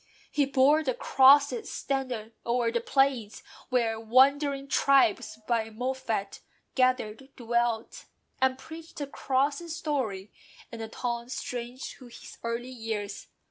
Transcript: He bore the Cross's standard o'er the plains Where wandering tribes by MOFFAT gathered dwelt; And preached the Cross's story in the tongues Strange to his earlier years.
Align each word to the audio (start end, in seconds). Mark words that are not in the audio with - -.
He 0.31 0.45
bore 0.47 0.83
the 0.83 0.95
Cross's 0.95 1.71
standard 1.71 2.33
o'er 2.43 2.71
the 2.71 2.81
plains 2.81 3.43
Where 3.69 3.99
wandering 3.99 4.67
tribes 4.67 5.37
by 5.45 5.69
MOFFAT 5.69 6.39
gathered 6.73 7.29
dwelt; 7.35 8.05
And 8.41 8.57
preached 8.57 8.97
the 8.97 9.05
Cross's 9.05 9.75
story 9.75 10.31
in 10.71 10.79
the 10.79 10.87
tongues 10.87 11.33
Strange 11.37 11.87
to 11.97 12.07
his 12.07 12.39
earlier 12.43 12.65
years. 12.71 13.27